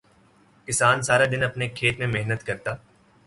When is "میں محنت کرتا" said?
1.99-2.71